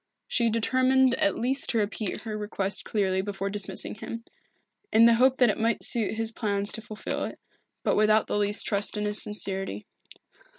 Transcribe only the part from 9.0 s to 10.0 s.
his sincerity.